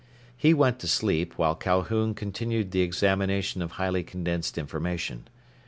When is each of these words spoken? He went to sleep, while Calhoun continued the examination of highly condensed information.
He 0.35 0.51
went 0.55 0.79
to 0.79 0.87
sleep, 0.87 1.37
while 1.37 1.53
Calhoun 1.53 2.15
continued 2.15 2.71
the 2.71 2.81
examination 2.81 3.61
of 3.61 3.73
highly 3.73 4.01
condensed 4.01 4.57
information. 4.57 5.27